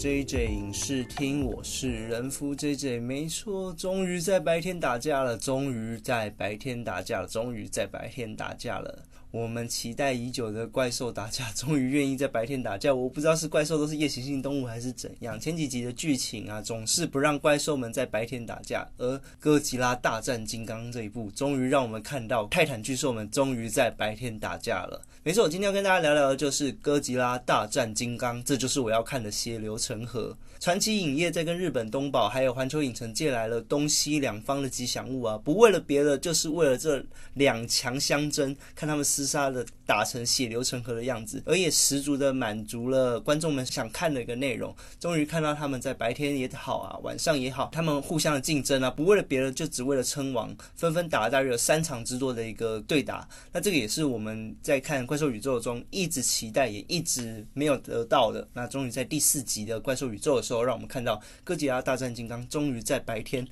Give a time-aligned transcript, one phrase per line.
[0.00, 3.02] JJ 影视厅，我是人夫 JJ。
[3.02, 9.04] 没错，终于在白天打架了，终于在白天打架了，终于在白天打架了。
[9.30, 12.92] 我们期待已久的怪兽打架， 终于愿意在白天打架。
[12.92, 15.38] 我不知道是怪兽都是夜行性动物还是怎样。
[15.38, 25.00] 前几集的剧情啊，总是不让怪兽们在白天打架，而哥吉拉大战金刚这一部，终于让我们看到泰坦巨兽们终于在白天打架了。
[25.22, 30.36] 没错，我今天要跟大家聊聊的就是哥吉拉大战金刚，这就是我要看的血流成河。
[30.58, 37.02] 传奇影业在跟日本东宝还有环球影城借来了东西两方的吉祥物啊，不为了别的，就是为了这
[37.34, 44.74] 两强相争，看他们厮杀的打成血流成河的样子，而也十足的满足了观众们想看的一个内容。
[44.98, 53.28] 终于看到他们在白天也好啊，晚上也好，他们互相的竞争啊，不为了别人，就只为了称王，纷纷打了大约有三场之多的一个对打。
[53.52, 58.46] 那这个也是我们在看怪兽宇宙中一直期待也一直没有得到的。
[58.54, 63.46] 那终于在第四集的怪兽宇宙的时候，让我们看到哥吉拉大战金刚，终于在白天。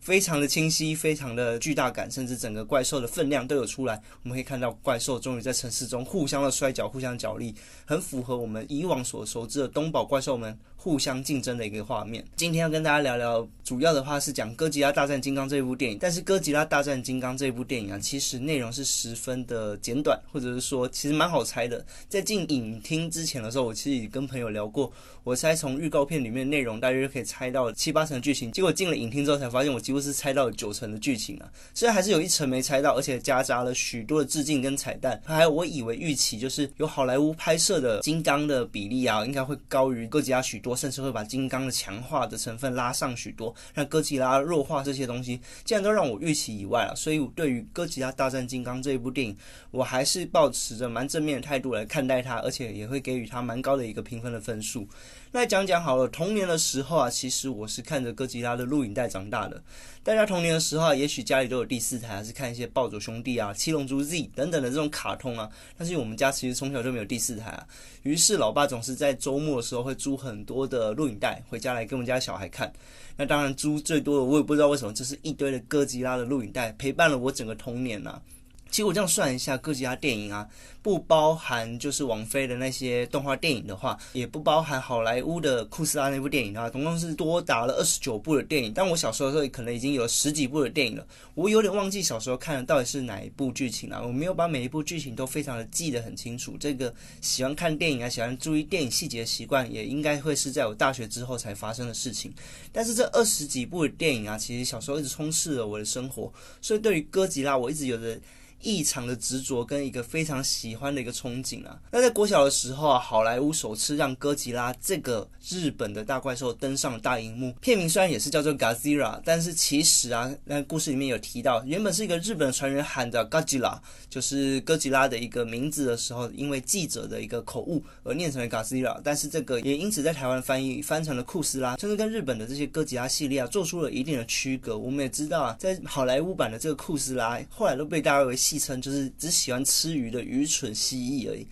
[0.00, 4.00] 非常的清晰，非常的巨大感，甚至整个怪兽的分量都有出来。
[4.22, 12.24] 我们可以看到怪兽终于在城市中互相的摔跤，互相角力，很符合我们以往所熟知的东宝怪兽们互相竞争的一个画面。
[12.36, 15.98] 今天要跟大家聊聊，主要的话是讲《哥吉拉大战金刚》这部电影。
[16.00, 21.84] 但是《哥吉拉大战金刚》这部电影啊，其实内容是十分的简短，或者是说其实蛮好猜的。
[22.08, 24.90] 在进影厅之前的时候，我其实也跟朋友聊过，
[25.24, 28.50] 我猜从预告片里面内容大约可以猜到七八成剧情。
[28.50, 29.80] 结果进了影厅之后才发现，我。
[29.80, 35.20] 几乎是猜到了九成的剧情啊，虽然还是有一层没猜到，而且夹杂了许多的致敬跟彩蛋。
[35.24, 46.94] 还有我以为预期就是有好莱坞拍摄的金刚的比例啊，应该会高于哥吉拉许多，甚至会把金刚的强化的成分拉上许多，让哥吉拉弱化这些东西，竟然都让我预期以外了。
[46.96, 49.36] 所以对于哥吉拉大战金刚这一部电影，
[49.70, 54.88] 我还是保持着蛮正面的态度来看待它，而且也会给予它蛮高的一个评分的分数。
[55.32, 59.62] 那讲讲好了，童年的时候啊，其实我是看着哥吉拉的录影带长大的。
[60.02, 65.48] 大家童年的时候啊，也许家里都有第四台，还是看一些暴走兄弟啊、七龙珠 Z 等等的这种卡通啊。
[65.78, 67.64] 但是我们家其实从小就没有第四台啊。
[68.02, 72.72] 于是老爸总是在周末的时候会租很多的录影带回家来给我们家小孩看。
[73.16, 78.20] 那当然租最多的，我也不知道为什么，就是一堆的哥吉拉的录影带陪伴了我整个童年呐。
[78.70, 80.48] 其实我这样算一下，哥吉拉电影啊，
[80.80, 88.72] 不包含就是王菲的那些动画电影的话，也不包含好莱坞的库斯拉那部电影啊，总共是多达了二十九部的电影。
[88.72, 91.04] 但我小时候的时候，可能已经有十几部的电影了，
[91.34, 94.06] 我有点忘记小时候看的到底是哪一部剧情了。
[94.06, 96.56] 我没有把每一部剧情都非常的记得很清楚。
[96.56, 102.32] 这个喜欢看电影啊，喜欢注意电影细节的习惯，也应该会是在我大学之后才发生的事情。
[102.72, 106.32] 但是这二十几部的电影啊，其实小时候一直充斥了我的生活，
[106.62, 108.16] 所以对于哥吉拉，我一直有着。
[108.62, 111.78] 异常的执着跟一个非常喜欢的一个憧憬啊！
[111.90, 117.52] 那在国小的时候啊，好莱坞首次让哥吉拉这个日本的大怪兽登上了大荧幕。
[117.60, 123.78] 片名虽然也是叫做 Godzilla，但是其实啊，那故事里面有提到，原本是一个日本的船员喊的 Godzilla，
[124.10, 129.00] 就是哥吉拉的一个名字的时候，因为记者的一个口误而念成了 Godzilla。
[129.02, 134.76] 但是这个也因此在台湾翻译翻成了库斯拉，甚至跟日本的这些哥吉拉系列啊做出了一定的区隔。
[134.76, 138.36] 我们也知道啊，在好莱坞版的这个库斯拉，后来都被大家为。
[138.50, 141.46] 戏称就是只喜欢吃鱼的愚蠢蜥蜴而已。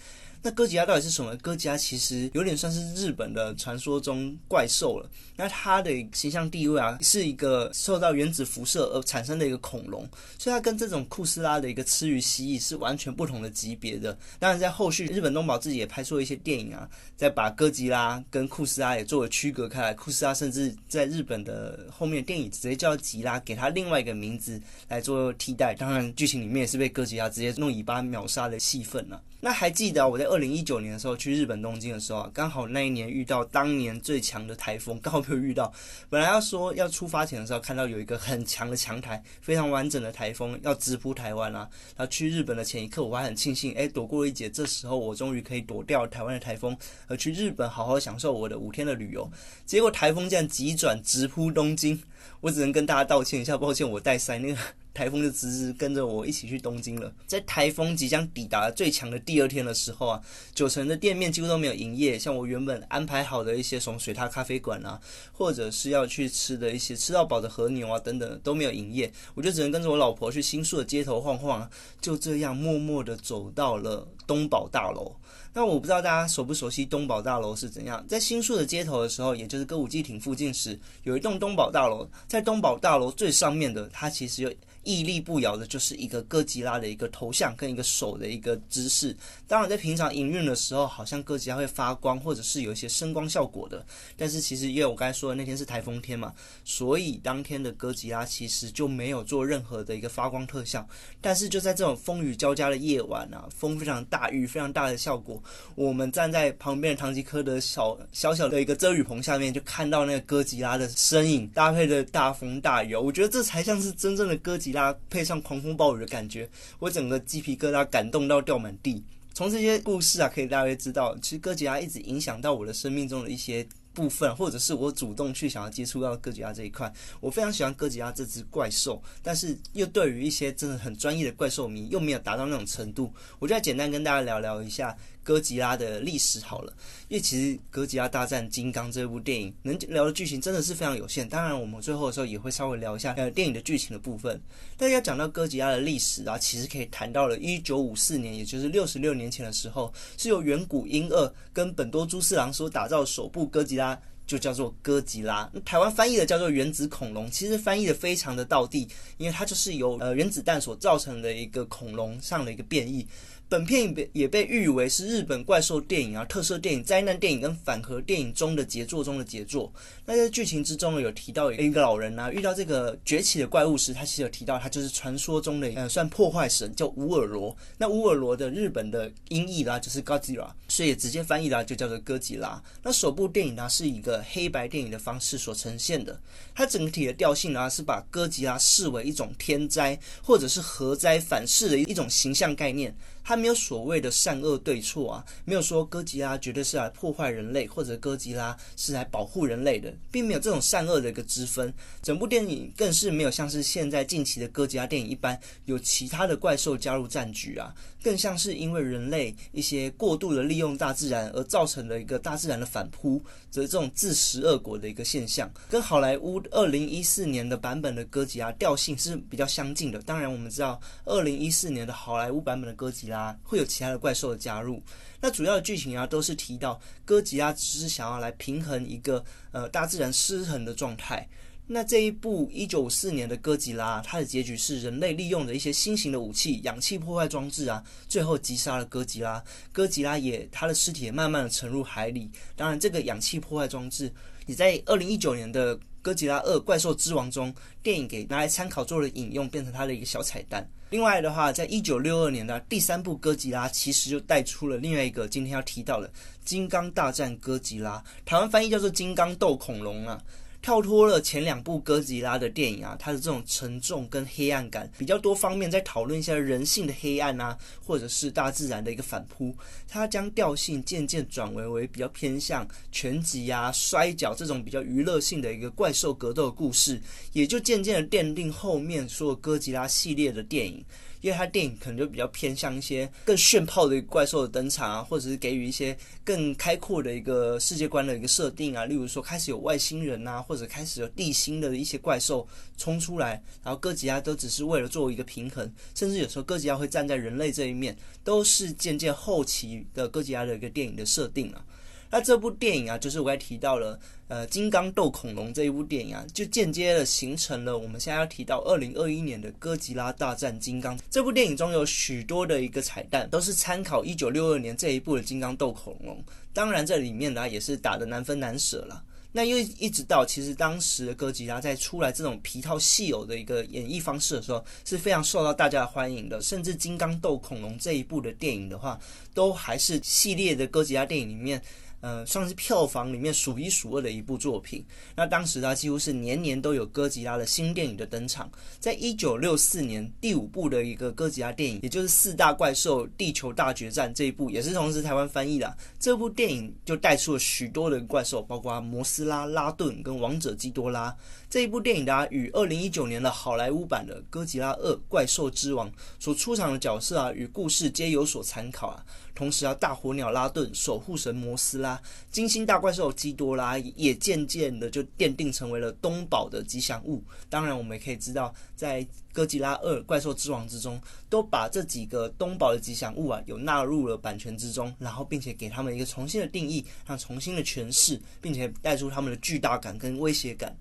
[0.48, 1.36] 那哥吉拉到底是什么？
[1.42, 5.06] 哥吉拉其实有点算是日本的传说中怪兽了。
[5.36, 14.16] 那它的形象地位啊，是一个受到原子辐射而产生的一个恐龙，所以它跟这种库斯拉的一个吃鱼蜥蜴是完全不同的级别的。
[14.38, 19.92] 当然，在后续日本东宝自己也拍出了一些电影啊，在把哥吉拉跟库斯拉也作为区隔开来。
[19.92, 24.58] 库斯拉甚至在日本的后面电影直接叫吉拉，给它另外一个名字
[24.88, 25.74] 来做替代。
[25.74, 29.20] 当然，剧情里面也是被哥吉拉直接弄尾巴秒杀的戏份了。
[29.40, 35.72] 那还记得我在二零一九年的时候去日本东京的时候啊，刚好那一年遇到当年最强的台风，刚好没有遇到。
[36.10, 41.68] 本来要说要出发前的时候看到有一个很强的强台，非常完整的台风要直扑台湾啦。
[41.96, 44.50] 然后去日本的前一刻，我还很庆幸，哎，躲过了一劫。
[44.50, 46.76] 这时候我终于可以躲掉台湾的台风，
[47.06, 49.30] 而去日本好好享受我的五天的旅游。
[49.64, 52.02] 结果台风这样急转直扑东京，
[52.40, 54.58] 我只能跟大家道歉一下，抱歉我带塞那个。
[54.94, 57.12] 台风就直直跟着我一起去东京了。
[57.24, 60.20] 在台风即将抵达最强的第二天的时候啊，
[60.52, 62.18] 九成的店面几乎都没有营业。
[62.18, 69.12] 像我原本安排好的一些什么水獭咖啡馆啊，或者是要去吃的一些吃到饱的和牛啊等等都没有营业。
[69.34, 71.70] 我就只能跟着我老婆去新宿的街头晃晃，
[72.00, 75.14] 就这样默默的走到了东宝大楼。
[75.58, 84.52] 那我不知道大家熟不熟悉东宝大楼是怎样，在新宿的街头的时候，也就是歌舞伎町附近时，有一栋东宝大楼，在东宝大楼最上面的，它其实有。
[84.88, 89.14] 屹立不摇的，就是一个哥吉拉的一个头像跟一个手的一个姿势。
[89.46, 93.84] 当然，在平常营运的时候，好像哥吉拉会发光，或者是有一些声光效果的。
[94.16, 96.32] 但是，其实因为我刚才说的那天是台风天嘛，
[96.64, 100.88] 所以当天的哥吉拉其实就没有做任何的一个发光特效。
[101.20, 105.42] 但是，就在这种风雨交加的夜晚啊，风非常大，雨非常大的效果，
[105.74, 112.94] 我们站在旁边的唐吉诃德小小小的一个遮雨棚下面，就看到那个哥吉拉的身影，搭配的大风大雨。
[112.94, 114.77] 我觉得这才像是真正的哥吉拉。
[115.10, 116.48] 配上狂风暴雨的感觉，
[116.78, 119.02] 我整个鸡皮疙瘩感动到掉满地。
[119.34, 123.64] 从这些故事啊，可以大约知道，其实哥吉拉一直影响到我的生命中的一些
[123.94, 126.92] 部分，或者是我主动去想要接触到哥吉拉这一块。
[127.20, 133.12] 我非常喜欢哥吉拉这只怪兽，但是又对于一些真的很专业的怪兽迷，又没有达到那种程度。
[133.38, 134.96] 我就要简单跟大家聊聊一下。
[135.28, 136.72] 哥吉拉的历史好了，
[137.08, 141.28] 因为其实《哥吉拉大战金刚》这部电影能聊的剧情真的是非常有限。
[141.28, 144.40] 当然，我们最后的时候也会稍微聊一下呃电影的剧情的部分。
[144.78, 155.52] 大家讲到哥吉拉的历史啊，其实可以谈到了一九五四年，也就是六十六年前的时候，是由远古英二跟本多猪四郎所打造首部哥吉拉，就叫做哥吉拉。
[155.62, 158.88] 台湾翻译的叫做原子恐龙，其实翻译的非常的道地，
[159.18, 163.06] 因为它就是由呃原子弹所造成的一个恐龙上的一个变异。
[163.50, 169.72] 本片也被也被誉为是日本怪兽电影啊、特色电影、灾难电影跟反核电影中的杰作中的杰作。
[170.04, 177.56] 那在剧情之中有提到一个老人啊，遇到这个崛起的怪物时，他其实有提到他就是传说中的呃算破坏神，叫乌尔罗。
[177.78, 182.62] 那乌尔罗的日本的音译啦就是 Godzilla，所以直接翻译啦就叫做哥吉拉。
[182.82, 186.20] 那首部电影呢是一个黑白电影的方式所呈现的，
[186.54, 192.94] 它整体的调性呢是把哥吉拉视为一种天灾或者是核灾反噬的一种形象概念。
[193.28, 201.70] 它没有所谓的善恶对错啊，没有说哥吉拉绝对是来破坏人类，或者哥吉拉是来保护人类的，并没有这种善恶的一个之分。
[202.00, 207.70] 整部电影更是没有像是现在近期的哥吉拉电影一般，有其他的怪兽加入战局啊，
[208.02, 220.00] 更像是因为人类一些过度的利用大自然而造成的一个大自然的反扑，则这种自食恶果的一个现象，跟好莱坞二零一四年的版本的哥吉拉调性是比较相近的。
[220.00, 223.17] 当然，我们知道二零一四年的好莱坞版本的哥吉拉。
[223.18, 224.82] 啊，会有其他的怪兽的加入。
[225.20, 231.28] 那主要的剧情啊，都是提到哥吉拉只是想要来平衡一个呃大自然失衡的状态。
[231.70, 239.44] 那这一部一九五四年的哥吉拉，它的结局是人类利用的一些新型的武器——氧气破坏装置啊，最后击杀了哥吉拉。
[239.70, 242.30] 哥吉拉也，他的尸体也慢慢的沉入海里。
[242.56, 244.10] 当然，这个氧气破坏装置
[244.46, 245.76] 也在二零一九年的
[246.08, 250.66] 《哥吉拉二：怪兽之王》中，电影给拿来参考做了引用，变成它的一个小彩蛋。
[250.88, 256.08] 另外的话，在一九六二年的第三部哥吉拉，其实就带出了另外一个今天要提到的
[256.46, 260.18] 《金刚大战哥吉拉》，台湾翻译叫做《金刚斗恐龙》啊。
[260.60, 269.56] 跳脱了前两部哥吉拉的电影啊，它的这种沉重跟黑暗感比较多方面，在讨论一下人性的黑暗啊，或者是大自然的一个反扑。
[269.86, 277.00] 它将调性渐渐转为为比较偏向拳击啊、摔跤这种比较娱乐性的一个怪兽格斗的故事，
[277.32, 280.84] 也就渐渐的奠定后面所有哥吉拉系列的电影。
[281.20, 292.46] 因为它电影可能就比较偏向一些更炫炮的怪兽的登场啊，或者是给予一些更开阔的一个世界观的一个设定啊，例如说开始有外星人啊，或者开始有地心的一些怪兽
[292.76, 301.64] 冲出来，然后哥吉拉都只是为了做一个平衡，甚至有时候哥吉拉会站在人类这一面，都是渐渐后期的哥吉拉的一个电影的设定了。
[302.10, 303.98] 那这部电影啊，就是我刚才提到了，
[304.28, 316.16] 呃，《金刚斗恐龙》这一部电影啊，就间接的形成了我们现在要提到二零二一年的《哥吉拉大战金刚》这部电影中有许多的一个彩蛋，都是参考一九六二年这一部的《金刚斗恐龙》。
[316.54, 319.04] 当然，这里面呢也是打的难分难舍了。
[319.30, 326.40] 那因为一直到其实当时的哥吉拉在出来这种皮套戏偶的一个演绎方式的时候，是非常受到大家的欢迎的。
[326.40, 328.98] 甚至《金刚斗恐龙》这一部的电影的话，
[329.34, 331.62] 都还是系列的哥吉拉电影里面。
[332.00, 334.84] 呃，算是票房里面数一数二的一部作品。
[335.16, 338.50] 那当时它几乎是年年都有哥吉拉的新电影的登场。
[338.78, 345.76] 在一九六四年，第五部的一个哥吉拉电影，也就是四大怪兽地球大决战这一部，也是同时台湾翻译的。
[345.98, 351.14] 这部电影就带出了许多的怪兽，包括摩斯拉、拉顿跟王者基多拉。
[351.50, 359.04] 这一部电影呢，与二零一九年的好莱坞版的《哥吉拉二：怪兽之王》所出场的角色啊，与故事皆有所参考啊。
[359.38, 362.02] 同时啊，大火鸟拉顿、守护神摩斯拉。
[362.28, 367.22] 金星大怪兽基多拉也渐渐的就奠定成为了东宝的吉祥物。
[367.48, 380.76] 当然，我们也可以知道，在哥吉拉二怪兽之王之中，都把这几个东宝的吉祥物啊，有纳入了版权之中，然后并且给他们一个重新的定义，让重新的诠释，并且带出他们的巨大感跟威胁感。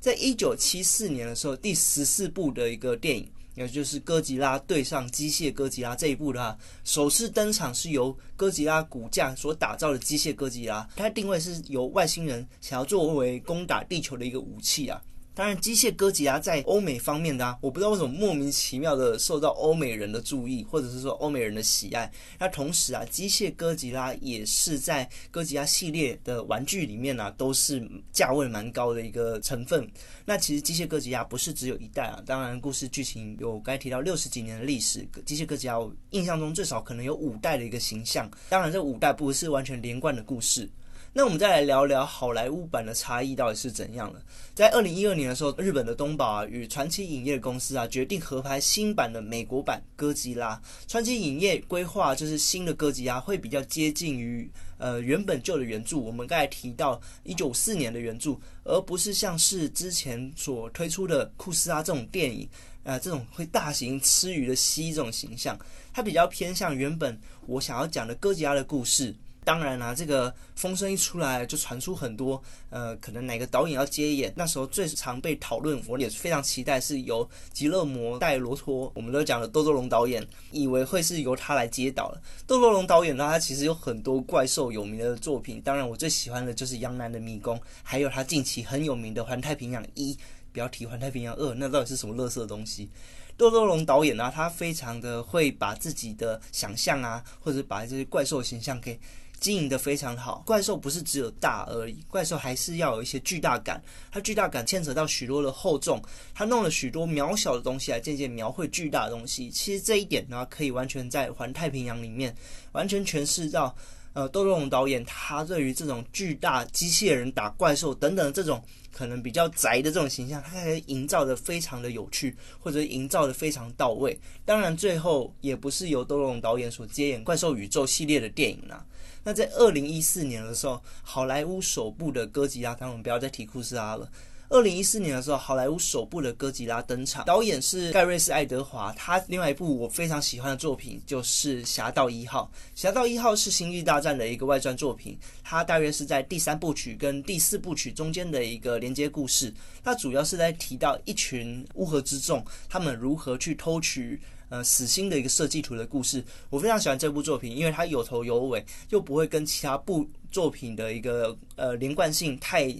[0.00, 3.26] 在一九七四年的时候，第十四部的一个电影。
[3.54, 15.00] 也就是哥吉拉对上机械哥吉拉这一部的话，首次登场是由哥吉拉骨架所打造的机械哥吉拉，它的定位是由外星人想要作为攻打地球的一个武器啊。
[15.34, 22.12] 当然，机械哥吉拉在欧美方面的啊，我不知道为什么莫名其妙的受到欧美人的注意，或者是说欧美人的喜爱。
[22.38, 29.90] 那同时啊，机械哥吉拉也是在哥吉拉系列的玩具里面呢，都是价位蛮高的一个成分。
[30.26, 35.08] 那其实机械哥吉拉不是只有一代啊，当然故事剧情有该提到六十几年的历史。
[35.24, 35.78] 机械哥吉拉
[36.10, 40.70] 印象中最少可能有五代的一个形象，当然这五代不是完全连贯的故事。
[41.14, 44.22] 那我们再来聊聊好莱坞版的差异到底是怎样的。
[44.54, 50.58] 在二零一二年的时候，日本的东宝啊与传奇影业公司啊决定合拍新版的美国版哥吉拉。
[50.88, 62.48] 传奇影业规划就是新的哥吉拉会比较接近于呃原本旧的原著，我们刚才提到一九四年的原著，而不是像是之前所推出的库斯拉这种电影，
[62.84, 65.58] 呃这种会大型吃鱼的蜥这种形象，
[65.92, 69.14] 它比较偏向原本我想要讲的哥吉拉的故事。
[69.44, 74.32] 当然啦，这个风声一出来，就传出很多，呃，可能哪个导演要接演。
[74.36, 82.22] 那时候最常被讨论，我也是非常期待，是由吉勒摩戴罗托，我们都讲了多多龙导演，以为会是由他来接导了。
[82.46, 90.14] 多多龙导演呢，他其实有很多怪兽有名的作品，当然我最喜欢的就是《杨楠的迷宫》，还有他近期很有名的《环太平洋一》，
[90.52, 92.88] 不要提《环太平洋二》，那到底是什么乐色东西？
[93.36, 99.00] 多多龙导演呢，他非常的会把自己的想象啊，或者把这些怪兽形象给。
[99.42, 103.82] 经营的非常好，怪兽不是只有大而已，怪兽还是要有一些巨大感。
[104.12, 106.00] 它巨大感牵扯到许多的厚重，
[106.32, 109.50] 它弄了许多渺小的东西来渐渐描绘巨大的东西。
[109.50, 112.32] 其实这一点呢，可以完全在《环太平洋》里面
[112.70, 113.74] 完全诠释到，
[114.12, 124.16] 呃，窦龙导演他对于这种巨大机械人打怪兽等等这种可能比较宅的这种形象，他可以营造的非常的有趣，或者营造的非常到位。
[124.44, 128.86] 当然，最后也不是由窦龙导演所接演怪兽宇宙系列的电影啊。
[129.24, 134.08] 那在二零一四年的时候，好莱坞首部的哥吉拉，当然我们不要再提库斯拉了。
[134.48, 138.92] 二零一四年的时候，好莱坞首部的哥吉拉登场，导演是盖瑞斯·爱德华。
[138.92, 142.50] 他另外一部我非常喜欢的作品就是《侠盗一号》。
[142.82, 149.54] 《侠盗一号》是《星际大战》的一个外传作品，它大约是在第三部曲跟第四部曲中间的一个连接故事。
[149.82, 154.20] 它主要是在提到一群乌合之众，他们如何去偷取。
[154.52, 162.70] 呃，死心的一个设计图的故事，我非常喜欢这部作品，因为它有头有尾，又不会跟其他部作品的一个呃连贯性太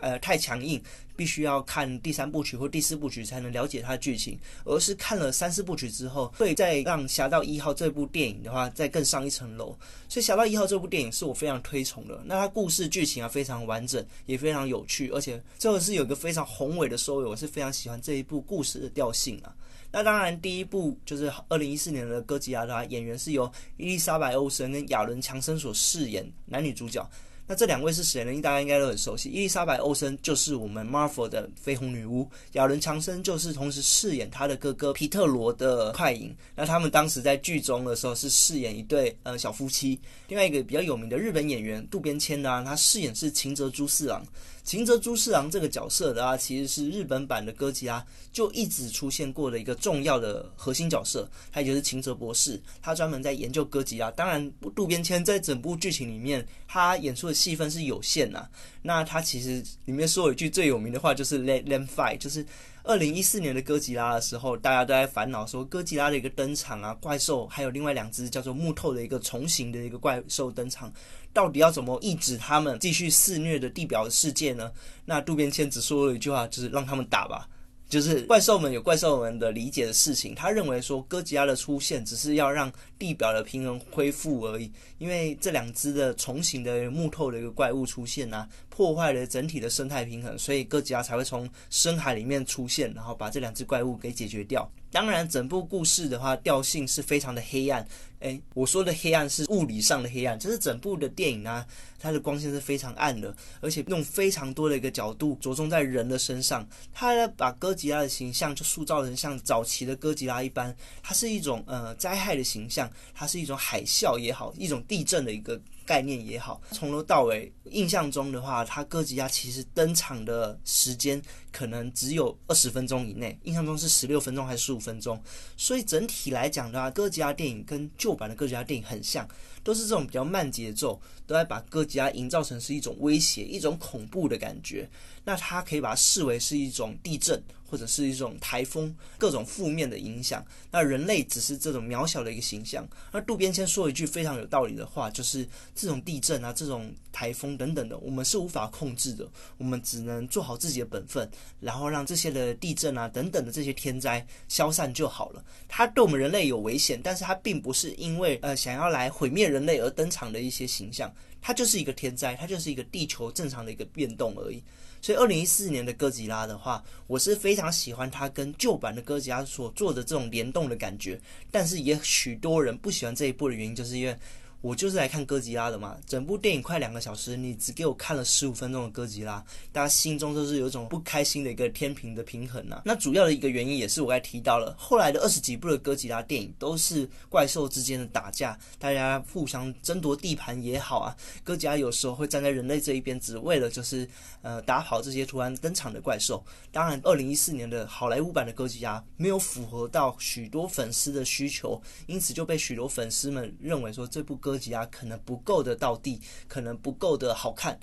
[0.00, 0.82] 呃太强硬，
[1.14, 9.66] 必须要看第三部曲或第四部曲才能了解它的剧情，而是看了三四部曲之后，会再让《侠盗一号》这部电影的话再更上一层楼。
[10.08, 12.20] 所以《侠盗一号》这部电影是我非常推崇的。
[12.24, 19.54] 那它故事剧情啊非常完整，也非常有趣，而且最后是有一个非常宏伟的收尾，我是非常喜欢这一部故事的调性啊。
[19.92, 27.08] 那当然，第一部就是二零一四年的哥吉拉的话，演员是由伊丽莎白·欧森跟亚伦·强森所饰演男女主角。
[27.46, 28.40] 那这两位是谁呢？
[28.40, 29.28] 大家应该都很熟悉。
[29.28, 36.32] 伊丽莎白·欧森就是我们 Marvel 的绯红女巫，亚伦·强森就是同时饰演他的哥哥皮特罗的快银。
[36.54, 39.98] 那他们当时在剧中的时候是饰演一对呃小夫妻。
[40.28, 44.24] 另外一个比较有名的日本演员渡边谦呢，他饰演是秦泽朱四郎。
[44.70, 54.12] 秦泽朱四郎这个角色的啊，其实是日本版的歌吉拉就一直出现过的一个重要的核心角色，他也就是秦泽博士，他专门在研究歌吉拉。
[54.12, 58.48] 当然，渡边谦在整部剧情里面，他演出的戏份是有限的。
[58.82, 62.44] 那他其实里面说了一句最有名的话，就是 “Let them fight”，就是。
[62.82, 70.90] 二零一四年的哥吉拉的时候，大家都在烦恼说哥吉拉的一个登场啊，怪兽还有另外两只叫做木头的一个重型的一个怪兽登场，
[71.30, 74.72] 到底要怎么抑制他们继续肆虐的地表的世界呢？
[75.04, 77.46] 那渡边谦只说了一句话，就是让他们打吧。
[77.86, 94.70] 就是怪兽们有怪兽们的理解的事情，他认为说哥吉拉的出现只是要让地表的平衡恢复而已，因为这两只的重型的木头的一个怪物出现啊，破坏了整体的生态平衡，所以哥吉拉才会从深海里面出现，然后把这两只怪物给解决掉。
[94.92, 97.86] 当然，整部故事的话，调性是非常的黑暗。
[98.18, 101.64] 诶，我说的黑暗是物理上的黑暗，就是整部的电影啊，
[101.98, 106.68] 它的光线是非常暗的，而且用非常多的一个角度着重在人的身上。
[106.92, 115.60] 它把哥吉拉的形象就塑造成像早期的哥吉拉一般，它是一种呃灾害的形象，它是一种海啸也好，一种地震的一个。
[115.86, 121.20] 概念也好，从头到尾印象中的话，它哥吉拉其实登场的时间
[121.50, 125.20] 可能只有二十分钟以内，印象中是十六分钟还是十五分钟。
[125.56, 129.28] 所以整体来讲的话，哥吉拉电影跟旧版的哥吉拉电影很像，
[129.62, 134.88] 都是这种比较慢节奏，都在把哥吉拉营造成是一种威胁、一种恐怖的感觉。
[135.24, 137.42] 那它可以把它视为是一种地震。
[137.70, 140.44] 或者是一种台风，各种负面的影响。
[140.72, 142.84] 那人类只是这种渺小的一个形象。
[143.12, 149.24] 那渡边谦说一句非常有道理的话，就是这种地震啊、这种台风等等的，我们是无法控制的。
[149.56, 155.40] 我们只能做好自己的本分，然后让这些的地震啊等等的这些天灾消散就好了。
[155.68, 161.12] 它对我们人类有危险，但是它并不是因为呃想要来毁灭人人类而登场的一些形象。
[161.42, 164.62] 它就是一个天灾，它就是一个地球正常的一个变动而已。
[165.02, 171.18] 所以，二零一四年的哥吉拉的话，我是非常喜欢它跟旧版的哥吉拉所做的这种联动的感觉。
[171.50, 174.16] 但是，也许多人不喜欢这一部的原因，就是因为。
[174.60, 182.82] 我就是来看哥吉拉的嘛，整部电影快两个小时，你只给我看了十五分钟的哥吉拉，大家心中都是有一种不开心的一个天平的平衡呐。
[182.84, 191.16] 那主要的一个原因也是我刚才提到了，后来的二十几部的哥吉拉电影都是怪兽之间的打架，大家互相争夺地盘也好啊。
[191.42, 194.06] 哥吉拉有时候会站在人类这一边，只为了就是
[194.42, 196.44] 呃打跑这些突然登场的怪兽。
[196.70, 204.49] 当然，二零一四年的好莱坞版的哥吉拉没有符合到许多粉丝的需求，因此就被许多粉丝们认为说这部歌。
[204.50, 207.78] 哥吉拉可能不够的到地，可能不够的好看。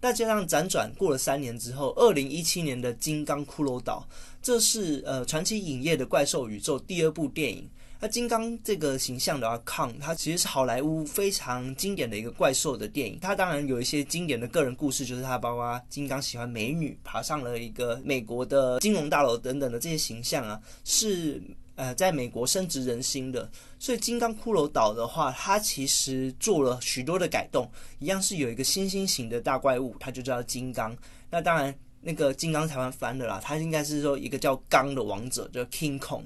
[0.00, 4.06] 那加上辗转过了三年之后，二零一七年的《金刚骷髅岛》，
[4.42, 7.68] 这是呃传奇影业的怪兽宇宙第二部电影。
[7.98, 13.18] 那金刚这个形象的话，康它其实是好莱坞非常经典的一个怪兽的电影。
[13.20, 21.42] 它当然有一些经典的个人故事，就是它包括金刚喜欢美女，爬上了一个美国的金融大楼等等的这些形象啊，是。
[21.76, 30.96] 呃，在美国深植人心的，所以《金刚骷髅岛》的话，它其实做了许多的改动，一样是有一个新星型的大怪物，它就叫金刚。
[31.30, 36.24] 那当然，那个金刚台湾翻的啦，它应该是说一个叫刚的王者，叫 King Kong。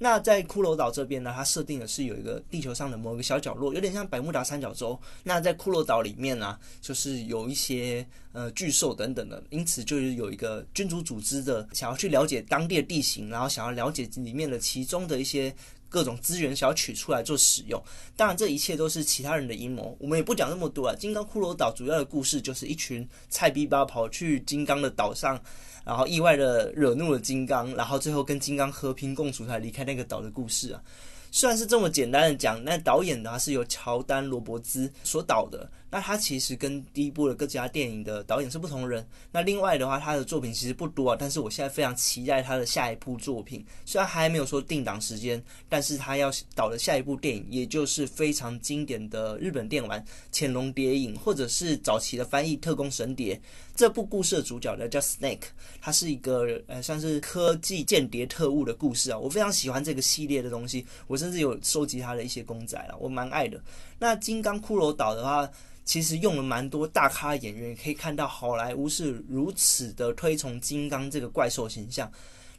[0.00, 4.98] 那在骷髅岛这边呢，它设定的是有一个地球上的某一个小角落，有点像百慕达三角洲。
[5.24, 15.52] 那在骷髅岛里面呢，就是有一些呃巨兽等等的，因此就是有一个君主组织的想要去了解当地的地形，然后想要了解里面的其中的一些
[15.88, 17.82] 各种资源，想要取出来做使用。
[18.14, 20.94] 当然，这一切都是其他人的阴谋，我们也不讲那么多啊。
[20.94, 25.40] 金刚骷髅岛主要的故事就是一群菜逼吧跑去金刚的岛上。
[25.88, 30.82] 然后意外的惹怒了金刚，然后最后跟金刚和平共处才离开那个岛的故事啊。
[31.30, 35.66] 虽然是这么简单的讲，那导演呢是由乔丹·罗伯兹所导的。
[35.90, 39.06] 那他其实跟第一部的各家电影的导演是不同人。
[39.32, 41.16] 那另外的话，他的作品其实不多啊。
[41.18, 53.34] 但是我现在非常期待他的下一部作品，虽然还没有说定档时间，但是他要导的下一部电影，也就是非常经典的日本电玩《潜龙谍影》，或者是早期的翻译《特工神谍》。
[53.74, 55.44] 这部故事的主角呢叫 Snake，
[55.80, 59.18] 他是一个呃算是科技间谍特务的故事啊。
[59.18, 63.62] 我非常喜欢这个系列的东西，我甚至有收集他的一些公仔啊，我蛮爱的。
[63.98, 65.50] 那《金刚骷髅岛》的话，
[65.84, 72.10] 其实用了蛮多大咖演员，可以看到好莱坞是如此的推崇金刚这个怪兽形象。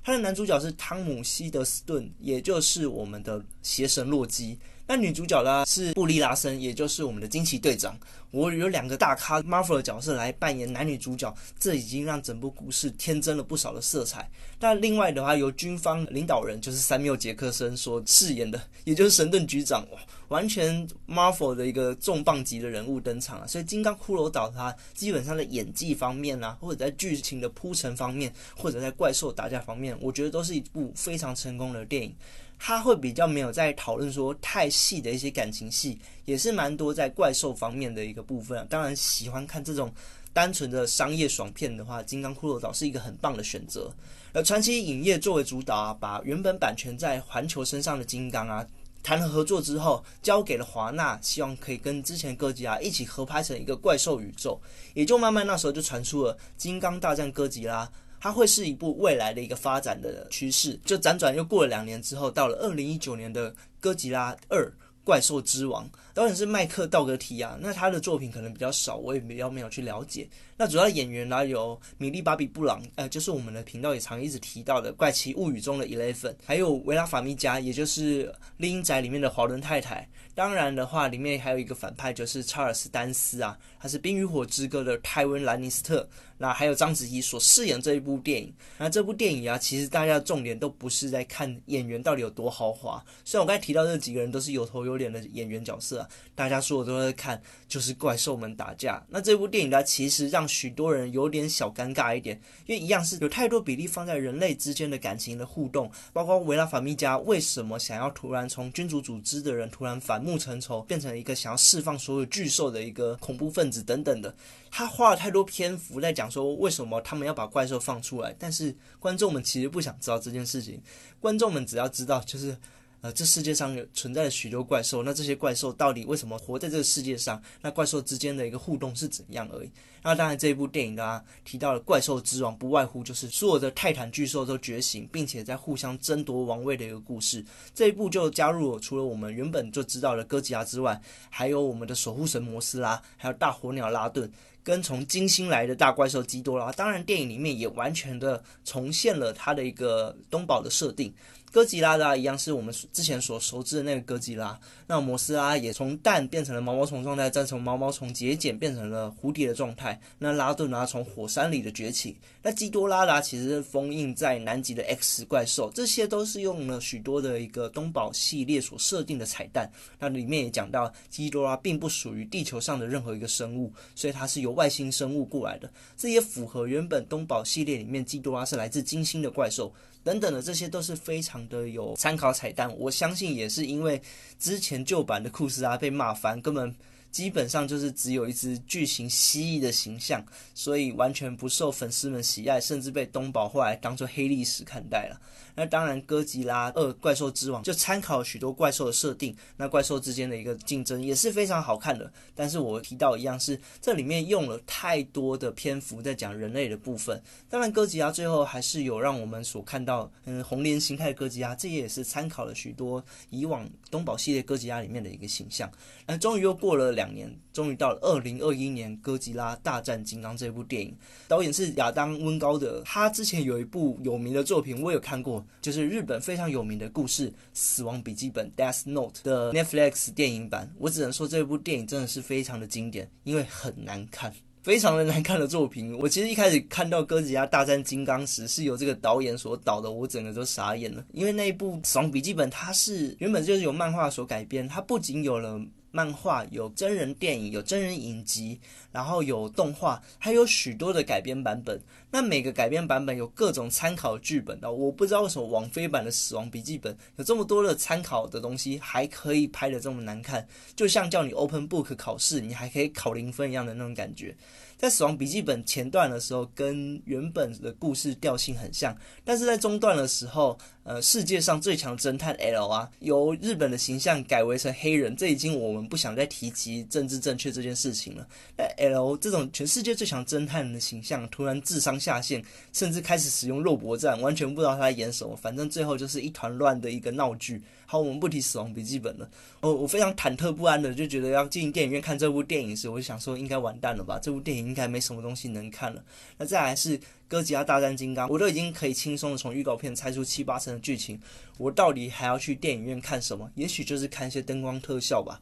[0.03, 4.57] 他的男主角是汤姆希德斯顿，也就是我们的邪神洛基。
[4.91, 7.95] 那女主角呢是布利拉森，也就是我们的惊奇队长。
[8.31, 14.27] 我有两个大咖 Marvel 的角色来扮演男女主角，这已经让整部故事添增了不少的色彩。
[14.57, 19.85] 但另外的话，由军方领导人就是三缪杰克森所饰演的，也就是神盾局长，
[20.29, 23.47] 完全 Marvel 的一个重磅级的人物登场了。
[23.47, 32.15] 所以《金刚骷髅岛》它基本上的演技方面啊，或者在剧情的铺陈方面，或者在怪兽打架方面，我觉得都是一部非常成功的电影。
[32.59, 38.67] 他会比较没有在讨论说太细的一些感情戏，也是蛮多在怪兽方面的一个部分。
[38.69, 39.91] 当然，喜欢看这种
[40.33, 43.91] 单纯的商业爽片的话，《金刚骷髅岛》是一个很棒的选择。
[44.33, 48.63] 而传奇影业作为主导啊，把原本版权在环球身上的金刚啊，
[49.01, 54.61] 谈了合作之后，交给了华纳，希望可以跟之前哥吉拉一起合拍成一个怪兽宇宙，
[54.93, 57.85] 也就慢慢那时候就传出了《金刚大战哥吉拉》。
[58.19, 60.79] 它会是一部未来的一个发展的趋势。
[60.85, 64.71] 就辗转又过了两年之后，到了二零一九年的《哥吉拉二：
[65.03, 67.57] 怪兽之王》，导演是麦克道格提亚。
[67.59, 70.27] 那他的作品可能比较少，我也比较没有去了解。
[70.55, 78.25] 那主要演员呢有米莉·巴比·布朗，呃，就是我们的频道也常一直提到的《怪奇物语》中的 Eleven，还有维拉·法米加，也就是
[78.57, 80.07] 《丽英宅》里面的华伦太太。
[80.39, 86.07] 当然的话，里面还有一个反派就是查尔斯·丹斯啊，他是《冰与火之歌》的泰温·兰尼斯特。
[86.41, 88.53] 那还有章子怡所饰演这一部电影。
[88.77, 93.03] 那这部电影啊，其实大家的重点都不是在看演员到底有多豪华。
[93.25, 95.11] 虽然我刚才提到这几个人都是有头有脸。
[95.11, 99.03] 的演员角色啊，大家说的都在看，就是怪兽们打架。
[99.09, 114.33] 那这部电影呢，其实让许多人有点小尴尬一点，因为一样是有太多比例放在人类之间的感情的互动，包括维拉法密加为什么想要突然从君主组织的人突然反木成仇，变成一个想要释放所有巨兽的一个恐怖分子等等的，
[114.69, 120.79] 他花了太多篇幅在讲说为什么他们要把怪兽放出来，但是观众们其实不想知道这件事情，
[121.19, 122.55] 观众们只要知道就是。
[123.01, 127.41] 呃，这世界上有存在了许多怪兽，那这些怪兽到底为什么活在这个世界上？
[127.61, 129.71] 那怪兽之间的一个互动是怎样而已？
[130.01, 137.43] 那当然，这一部电影呢提到了怪兽之王，不外乎就是所有的泰坦巨兽都觉醒，并且在互相争夺王位的一个故事。
[137.73, 144.29] 这一部就加入了除了我们原本就知道的哥吉拉之外，还有我们的守护神摩斯拉，还有大火鸟拉顿，
[144.63, 146.71] 跟从金星来的大怪兽基多拉。
[146.71, 151.13] 当然，电影里面也完全的重现了它的一个东宝的设定。
[151.51, 159.99] 哥吉拉的一样是我们之前所熟知的那个哥吉拉，那摩斯拉也从蛋变成了毛毛虫状态，再从毛毛虫节俭变成了蝴蝶的状态。
[160.19, 169.69] 那拉顿啊从火山里的崛起，那基多拉拉其实是封印在南极的 X 怪兽，这些都是用了许多的一个东宝系列所设定的彩蛋。
[169.97, 179.73] 那里面也讲到基多拉并不属于地球上的任何一个生物，所以它是由外星生物过来的，这也符合原本东宝系列里面基多拉是来自金星的怪兽。
[180.03, 184.01] 等等的这些都是非常的有参考彩蛋，我相信也是因为
[184.39, 186.73] 之前旧版的库斯拉被骂翻，根本
[187.11, 195.19] 基本上就是只有一只巨型蜥蜴的形象，所以完全不受粉丝们喜爱，甚至被东宝后来当做黑历史看待了。
[195.59, 202.09] 那当然，哥吉拉二怪兽之王就参考了许多怪兽的设定，那怪兽之间的一个竞争也是非常好看的。
[202.33, 207.21] 但是我提到一样是，这里面用了太多的篇幅在讲人类的部分。
[207.49, 215.69] 当然，哥吉拉最后还是有让我们所看到，嗯，红莲形态哥吉拉，这也是参考了许多以往东宝系列哥吉拉里面的一个形象。
[216.07, 220.95] 那终于又过了两年，终于到了二零二一年，《哥吉拉大战金刚》这部电影，
[221.27, 225.45] 导演是亚当温高德，他之前有一部有名的作品，我有看过。
[225.61, 234.33] 就是日本非常有名的故事《死亡笔记本》（Death Note） 的 Netflix 电影版，我只能说这部电影真的是非常的经典，因为很难看，
[234.63, 235.97] 非常的难看的作品。
[235.99, 245.59] 我其实一开始看到《哥吉拉大战金刚》时是由这个导演所导的，我整个都傻眼了，因为那一部《死亡笔记本》它是原本就是由漫画所改编，它不仅有了。
[245.91, 248.59] 漫画有真人电影，有真人影集，
[248.91, 251.81] 然后有动画，还有许多的改编版本。
[252.11, 264.35] 那每个改编版本有各种参考剧本的，我不知道为什么网飞版的《死亡笔记本》有这么多的参考的东西，还可以拍的这么难看，就像叫你 open book 考试，你还可以考零分一样的那种感觉。
[264.75, 270.57] 在《死亡笔记本》前段的时候，跟原本的故事调性很像，但是在中段的时候，
[270.89, 278.27] 呃，世界上最强侦探 L 啊，由日本的形象改为成黑人，这已经我们不想再提及政治正确这件事情了。
[278.57, 287.61] 那 L 这种全世界最强侦探的形象，突然智商下线，甚至开始使用肉搏战，完全不知道他在演什么，反正最后就是一团乱的一个闹剧。
[287.85, 289.29] 好，我们不提《死亡笔记本》了。
[289.61, 294.19] 哦，我非常忐忑不安的，就觉得要进电影院看这部电影时，我就想说，应该完蛋了吧？
[294.21, 296.03] 这部电影应该没什么东西能看了。
[296.37, 296.97] 那再来是
[297.29, 301.17] 《哥吉拉大战金刚》，我都已经可以轻松的从预告片猜出七八成的剧情，
[301.59, 303.49] 我到底还要去电影院看什么？
[303.53, 305.39] 也许就是看一些灯光特效吧。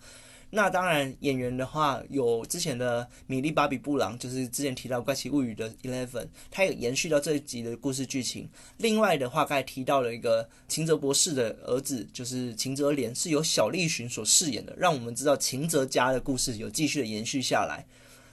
[0.50, 8.50] 那当然，演员的话有之前的米莉·巴比·布朗，就是之前提到《怪奇物语》的 Eleven，他有延续到这一集的故事剧情。
[8.78, 17.86] 另外的话，刚才提到了一个秦泽博士的儿子，就是秦泽廉，是由小栗旬所饰演的，让我们知道秦泽家的故事有继续的延续下来。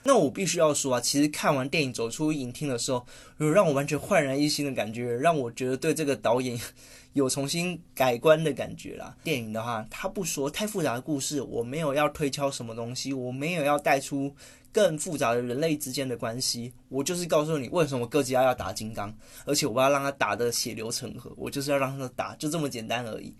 [0.06, 3.04] 那我必须要说啊，其实看完电影走出影厅的时候，
[3.38, 6.60] 有让我完全焕然一新的感觉，让我觉得对这个导演
[7.14, 9.16] 有重新改观的感觉啦。
[9.24, 14.30] 电影的话，他不说太复杂的故事，我没有要推敲什么东西，我没有要带出
[14.70, 19.10] 更复杂的人类之间的关系，我就是告诉你为什么哥吉拉要打金刚，
[19.46, 23.34] 而且我要让他打的血流成河，我就是要让他打，就这么简单而已。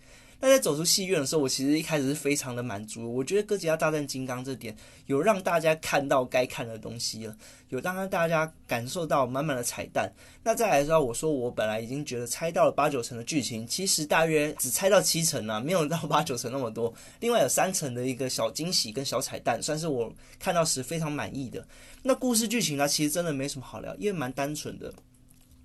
[0.45, 3.11] 那在走出戏院的时候，我其实一开始是非常的满足。
[3.15, 4.77] 我觉得《哥吉拉大战金刚》这点
[5.07, 7.35] 有让大家看到该看的东西了，
[7.71, 10.13] 有让大家感受到满满的彩蛋。
[10.43, 16.93] 那再来说，我说我本来已经觉得猜到了八九成的剧情，其实大约只猜到七成啊，没有到八九成那么多。
[17.21, 21.67] 另外有三成的一个小惊喜跟小彩蛋，算是我看到时非常满意的。
[22.03, 24.93] 那故事剧情呢，其实真的没什么好聊，因为蛮单纯的。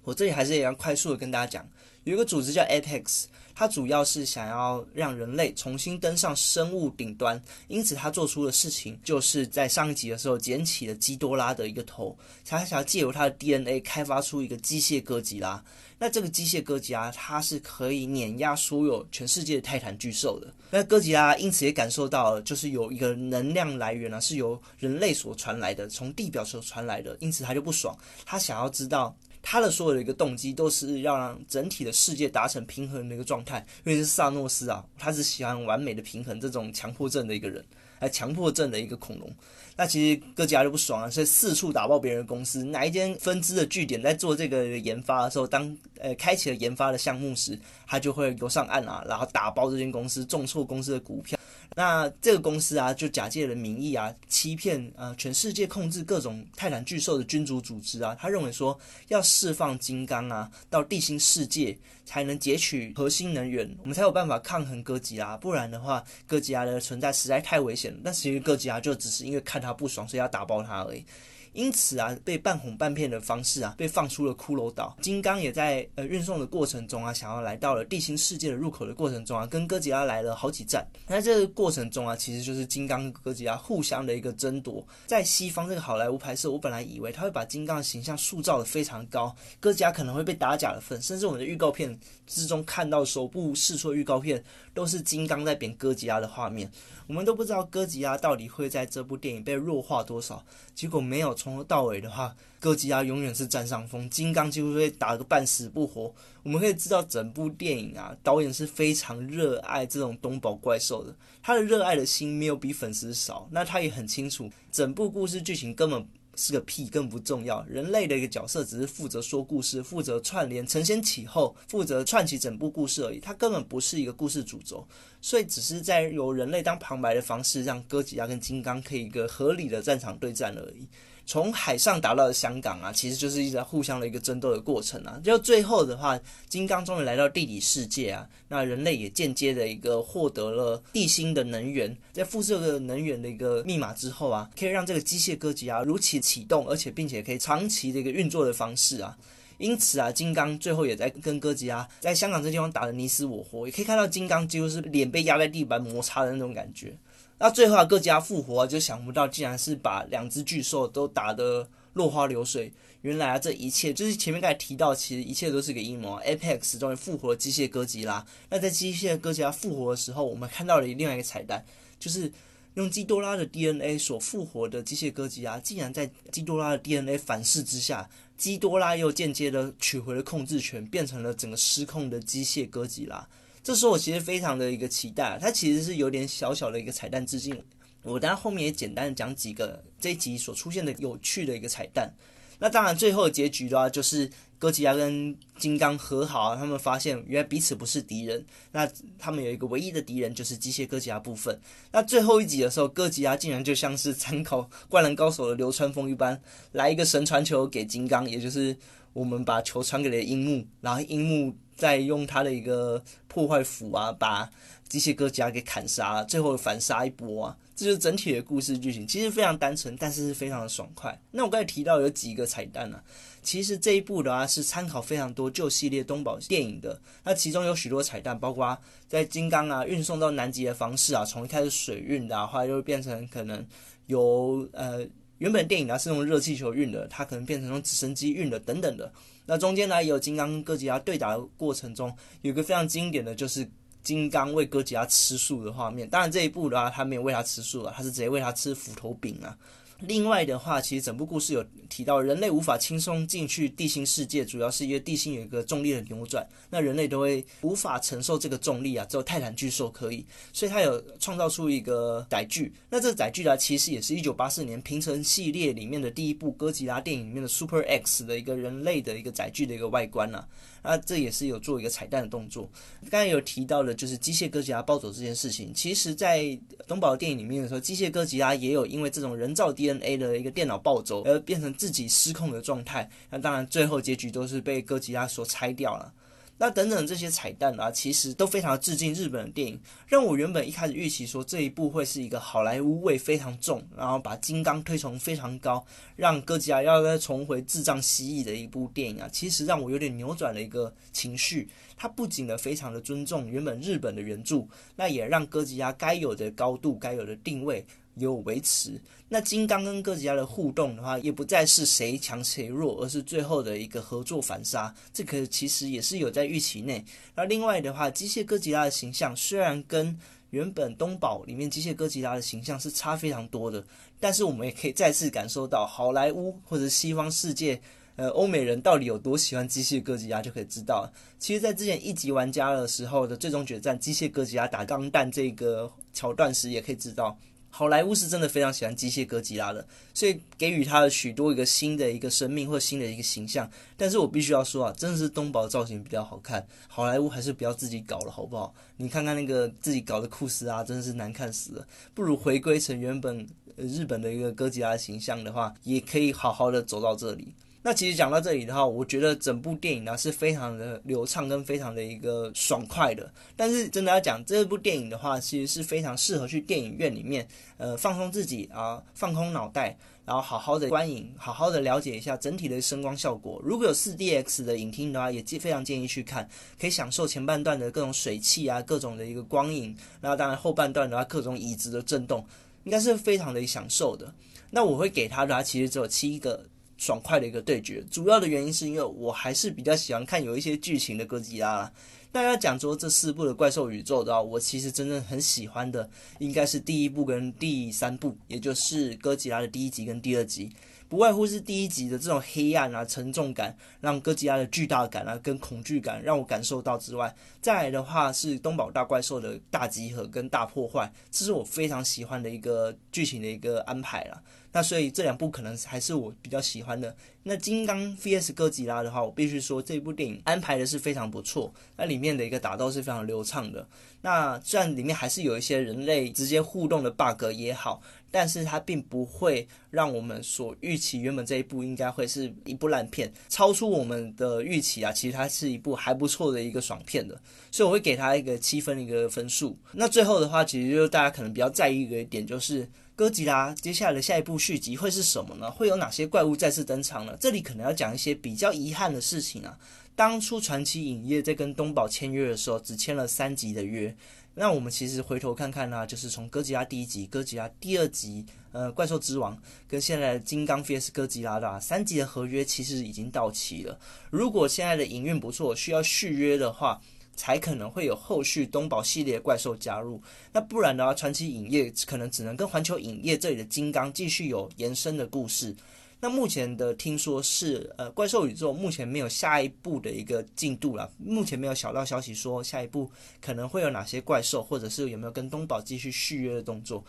[0.04, 1.70] 我这里还是也要快速的跟大家讲，
[2.04, 15.64] 有一个组织叫 Apex，它主要是想要让人类重新登上生物顶端，因此它做出的事情就是在上一集的时候捡起了基多拉的一个头，他想要借由它的 DNA 开发出一个机械哥吉拉。
[16.02, 20.48] 那这个机械哥吉拉，它是可以碾压所有全世界的泰坦巨兽的。
[20.72, 27.94] 那哥吉拉因此也感受到，就是有一个能量来源呢，是由人类所传来的，从地表所传来的，因此他就不爽，
[28.26, 29.14] 他想要知道
[29.52, 33.66] 他的所有的一个动机，都是要让整体的世界达成平衡的一个状态。
[33.84, 37.66] 因为是萨诺斯啊，他是喜欢完美的平衡这种强迫症的一个人。
[38.00, 39.30] 还强迫症的一个恐龙，
[39.76, 42.64] 那其实哥吉拉就不爽啊，所以四处打爆别人的公司。
[42.64, 51.39] 哪一间分支的据点在做这个研发的时候，当呃开启了研发的项目时，他就会游上岸啊，然后打包这间公司，重挫公司的股票。
[51.76, 58.16] 那这个公司啊，就假借了名义啊，欺骗呃全世界控制各种泰坦巨兽的君主组织啊。
[58.20, 58.78] 他认为说
[59.08, 65.38] 要释放金刚啊，到地心世界才能截取核心能源，我们才有办法抗衡哥吉拉。
[65.38, 68.00] 不然的话，哥吉拉的存在实在太危险了。
[68.04, 71.06] 但其实哥吉拉就只是因为看他不爽，所以要打爆他而已。
[71.54, 74.96] 因此啊，被半哄半骗的方式啊，被放出了骷髅岛。
[75.02, 80.88] 金刚也在呃运送的过程中啊，想要来到了地心世界的入口的过程中啊，跟哥吉拉来了好几战。
[81.08, 84.86] 那这个过程中啊，其实就是金刚哥吉拉互相的一个争夺。
[85.08, 96.70] 在西方这个好莱坞拍摄，我本来以为他会把金刚的形象塑造的非常高，哥吉拉可能会被打假的份，甚至我们的预告片之中看到首部试错预告片都是金刚在贬哥吉拉的画面。
[97.08, 100.44] 我们都不知道哥吉拉到底会在这部电影被弱化多少，
[100.76, 106.14] 结果没有，从头到尾的话，哥吉拉永远是占上风，金刚几乎被打个半死不活。
[106.44, 113.48] 我们可以知道，整部电影啊，导演是非常热爱这种东宝怪兽的，他的热爱的心没有比粉丝少。
[113.52, 116.06] 那他也很清楚，整部故事剧情根本。
[116.36, 117.62] 是个屁，更不重要。
[117.68, 123.20] 人类的一个角色只是负责说故事，负责串联承先启后，负责串起整部故事而已。
[123.20, 124.88] 它根本不是一个故事主轴，
[125.20, 130.88] 所以只是在由人类当旁白的方式，让哥吉拉跟金刚可以一个合理的战场对战而已。
[131.30, 135.22] 从海上打到香港啊，其实就是一直在互相的一个争斗的过程啊。
[135.24, 149.16] 就最后的话，金刚终于来到地底世界啊，那人类也间接的一个获得了地心的能源，在复设个能源的一个密码之后啊，可以让这个机械哥吉拉如期启动，而且并且可以长期的一个运作的方式啊。
[149.60, 156.98] 因此啊，金刚最后也在跟哥吉拉在香港这地方打得你死我活，也可以看到金刚几乎是脸被压在地板摩擦的那种感觉。
[157.40, 162.72] 那最后啊，哥吉拉复活，就想不到竟然是把两只巨兽都打得落花流水。
[163.02, 166.20] 原来啊，这一切就是前面刚才提到，其实一切都是个阴谋。
[166.20, 168.26] Apex 终于复活了机械哥吉拉。
[168.50, 171.64] 那在机械哥吉拉复活的时候，我们看到了另外一个彩蛋，
[171.98, 172.30] 就是
[172.74, 183.26] 用基多拉的 DNA 所复活的机械哥吉拉，竟然在基多拉的 DNA 反噬之下，基多拉又间接的取回了控制权，变成了整个失控的机械哥吉拉。
[183.64, 187.62] 这时候我其实非常的一个期待，它其实是有点小小的一个彩蛋致敬。
[188.04, 192.14] 我等下后面也简单的讲几个这一集所出现的有趣的一个彩蛋。
[192.62, 198.46] 那当然最后的结局的话，就是哥吉拉跟金刚和好，他们发现原来彼此不是敌人。
[198.74, 201.58] 那他们有一个唯一的敌人就是机械哥吉拉部分。
[201.92, 206.42] 那最后一集的时候，哥吉拉竟然就像是参考《灌篮高手》的流川枫一般，
[206.74, 208.76] 来一个神传球给金刚，也就是
[209.14, 211.56] 我们把球传给了樱木，然后樱木。
[211.80, 214.50] 再用他的一个破坏斧啊，把
[214.90, 219.08] 机械哥吉拉给砍杀，最后反杀一波啊，这就是整体的故事剧情。
[219.08, 221.18] 其实非常单纯，但是是非常的爽快。
[221.32, 223.02] 那我刚才提到有几个彩蛋呢？
[223.42, 227.00] 其实这一部的话是参考非常多旧系列东宝电影的。
[227.24, 233.66] 那其中有许多彩蛋，包括在金刚啊运送到南极的方式啊，从一开始水运的，后来又变成可能
[234.08, 235.08] 由呃
[235.40, 239.12] 原本电影呢是用热气球运的，它可能变成用直升机运的等等的。
[239.46, 243.68] 那中间呢，也有金刚跟哥吉拉对打的过程中，有一个非常经典的就是
[244.04, 246.08] 金刚为哥吉拉吃素的画面。
[246.08, 249.58] 当然这一部的话，他没有喂他吃素啊，他是直接喂他吃斧头饼啊。
[250.02, 262.74] 另外的话，其实整部故事有提到，人类无法轻松进去地心世界，主要是因为地心有一个重力的扭转，那人类都会无法承受这个重力啊，只有泰坦巨兽可以，所以他有创造出一个载具。
[262.90, 270.48] 那这载具呢，其实也是一九八四年平成系列里面的第一部哥吉拉电影里面的 Super X 的一个人类的一个载具的一个外观啊。
[270.82, 272.70] 那这也是有做一个彩蛋的动作。
[273.10, 275.74] 刚才有提到的，就是机械哥吉拉暴走这件事情。
[275.74, 283.10] 其实，在东宝电影里面的时候，机械哥吉拉也有因为这种人造 DNA 的一个电脑暴走而变成自己失控的状态。
[283.30, 286.14] 那当然，最后结局都是被哥吉拉所拆掉了。
[286.60, 295.84] 那等等这些彩蛋啊，其实都非常致敬日本的电影，让我原本一开始预期说这一部会是一个好莱坞味非常重，然后把金刚推崇非常高，
[296.18, 301.70] 让哥吉拉要再重回智障蜥蜴的一部电影啊，其实让我有点扭转了一个情绪。
[301.96, 307.86] 它不仅呢非常的尊重原本日本的原著，那也让哥吉拉该有的高度、该有的定位。
[308.20, 314.94] 有维持，那金刚跟哥吉拉的互动的话，也不再是谁强谁弱，而是最后的一个合作反杀。
[315.14, 317.04] 这个其实也是有在预期内。
[317.36, 320.18] 那另外的话，机械哥吉拉的形象虽然跟
[320.52, 323.84] 原本东宝里面机械哥吉拉的形象是差非常多的，
[324.20, 327.80] 但是我们也可以再次感受到好莱坞或者西方世界，
[328.16, 331.08] 呃，欧美人到底有多喜欢机械哥吉拉，就可以知道。
[331.38, 337.38] 其实，在之前一级玩家的时候的最终决战，机械哥吉拉打钢弹这个桥段时，也可以知道。
[337.70, 343.70] 好莱坞是真的非常喜欢机械哥吉拉的，所以给予他了许多一个新的一个生命或新的一个形象。
[343.96, 348.74] 但是我必须要说啊，真的是东宝造型比较好看，好莱坞还是不要自己搞了，好不好？
[348.98, 351.88] 你看看那个自己搞的库斯啊，真的是难看死了。
[352.14, 357.54] 不如回归成原本日本的一个哥吉拉形象的话，也可以好好的走到这里。
[357.82, 363.32] 那其实讲到这里的话，我觉得整部电影呢是非常的流畅跟非常的一个爽快的。
[363.56, 373.62] 但是真的要讲这部电影的话，其实是非常适合去电影院里面，呃，放松自己啊，放空脑袋，然后好好的观影，好好的了解一下整体的声光效果。
[373.64, 379.96] 如果有四 DX 的影厅的话，也非常建议去看，可以享受前半段的各种水汽啊，各种的一个光影。
[380.20, 382.46] 那当然后半段的话，各种椅子的震动，
[382.84, 384.34] 应该是非常的享受的。
[384.70, 386.62] 那我会给他的，话，其实只有七个。
[387.00, 391.90] 爽快的一个对决，主要的原因是因为我还是比较喜欢看有一些剧情的哥吉拉。
[392.34, 396.08] 那要讲说这四部的怪兽宇宙的话，我其实真正很喜欢的
[396.40, 400.70] 应该是第一部跟第三部，也就是哥吉拉的第一集跟第二集。
[401.08, 414.40] 不外乎是第一集的这种黑暗啊、沉重感，让哥吉拉的巨大感啊跟恐惧感让我感受到之外，再来的话是东宝大怪兽的大集合跟大破坏，这是我非常喜欢的一个剧情的一个安排了。
[414.72, 417.16] 那所以这两部可能还是我比较喜欢的。
[417.44, 423.88] 那金刚 VS 哥吉拉的话，我必须说这部电影安排的是非常不错，那里面的一个打斗是非常流畅的。
[424.22, 428.02] 那虽然里面还是有一些人类直接互动的 bug 也好。
[428.32, 435.12] 但是它并不会让我们所预期原本这一部应该会是一部烂片，超出我们的预期啊！
[435.12, 439.76] 其实它是一部还不错的一个爽片的，所以我会给它一个七分的一个分数。
[439.94, 442.88] 那最后的话，其实就是大家可能比较在意的一点，就是
[443.20, 445.70] 哥吉拉接下来的下一部续集会是什么呢？
[445.70, 447.36] 会有哪些怪物再次登场呢？
[447.38, 449.78] 这里可能要讲一些比较遗憾的事情啊。
[450.16, 454.16] 当初传奇影业在跟东宝签约的时候，只签了三集的约。
[454.54, 464.00] 那我们其实回头看看呢，就是从哥吉拉第一集、哥吉拉第二集，呃，怪兽之王跟现在的金刚 vs 哥吉拉的三集的合约其实已经到期了。
[464.30, 467.02] 如果现在的营运不错，需要续约的话，
[467.40, 470.22] 才可能会有后续东宝系列怪兽加入。
[470.52, 475.74] 那不然的话，传奇影业可能只能跟环球影业这里的金刚继续有延伸的故事。
[476.20, 481.10] 那目前的听说是，呃，怪兽宇宙目前没有下一步的一个进度了。
[481.18, 487.02] 目前没有小道消息说下一步可能会有哪些怪兽，或者是有没有跟东宝继续续约的动作。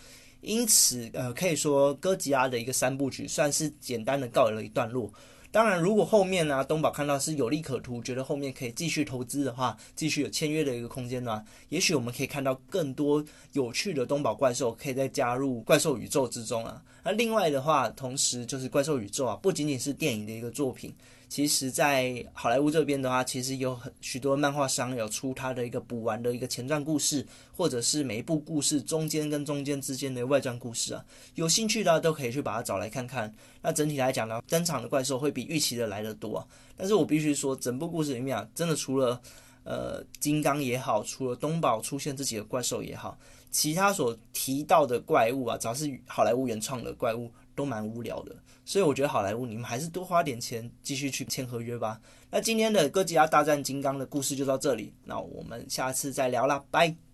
[0.42, 5.12] 因此，呃，可以说哥吉拉的一个三部曲算是简单的告了一段落。
[5.52, 16.80] 当然，如果后面呢，东宝看到是有利可图，觉得后面可以继续投资的话，继续有签约的一个空间呢，也许我们可以看到更多有趣的东宝怪兽，可以再加入怪兽宇宙之中啊。
[17.02, 20.94] 那另外的话，同时就是怪兽宇宙啊，不仅仅是电影的一个作品。
[21.30, 27.24] 其实，在好莱坞这边的话，其实有很许多漫画商有出他的一个补完的一个前传故事，
[27.56, 31.04] 或者是每一部故事中间跟中间之间的外传故事啊。
[31.36, 33.32] 有兴趣的都可以去把它找来看看。
[33.62, 36.44] 那整体来讲呢，登场的怪兽会比预期的来的多。
[36.76, 39.22] 但是我必须说，整部故事里面啊，真的除了
[39.62, 43.16] 呃金刚也好，除了东宝出现自己的怪兽也好，
[43.52, 47.30] 其他所提到的怪物啊，只要是好莱坞原创的怪物。
[47.60, 52.00] 都蛮无聊的，所以我觉得好莱坞你们还是多花点钱继续去签合约吧。
[52.30, 57.09] 那今天的哥吉拉大战金刚的故事就到这里，那我们下次再聊啦，拜。